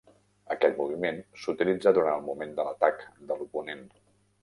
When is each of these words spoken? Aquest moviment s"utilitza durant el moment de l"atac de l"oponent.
Aquest 0.55 0.79
moviment 0.79 1.19
s"utilitza 1.41 1.95
durant 1.99 2.17
el 2.19 2.27
moment 2.33 2.57
de 2.59 2.67
l"atac 2.67 3.09
de 3.29 3.41
l"oponent. 3.41 3.89